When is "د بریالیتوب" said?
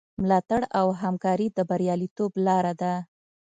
1.57-2.31